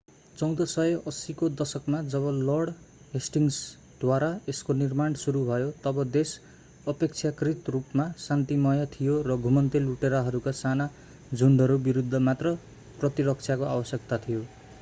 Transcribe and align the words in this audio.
1480 0.35 1.33
को 1.39 1.47
दशकमा 1.57 1.97
जब 2.13 2.23
लर्ड 2.37 2.69
हेस्टिङ्सद्वारा 3.11 4.29
यसको 4.47 4.75
निर्माण 4.77 5.17
सुरु 5.23 5.43
भयो 5.49 5.67
तब 5.83 6.01
देश 6.15 6.31
अपेक्षाकृत 6.87 7.69
रूपमा 7.75 8.09
शान्तिमय 8.25 8.85
थियो 8.95 9.17
र 9.27 9.37
घुमन्ते 9.49 9.81
लुटेराहरूका 9.85 10.55
साना 10.61 10.89
झुन्डहरू 11.33 11.77
विरूद्ध 11.89 12.23
मात्र 12.29 12.55
प्रतिरक्षाको 12.99 13.69
आवश्यकता 13.75 14.19
थियो 14.25 14.47